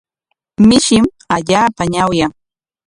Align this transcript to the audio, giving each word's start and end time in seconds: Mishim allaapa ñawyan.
Mishim 0.67 1.05
allaapa 1.35 1.83
ñawyan. 1.93 2.31